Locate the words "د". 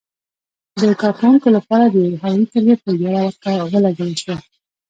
0.81-0.83, 1.87-1.95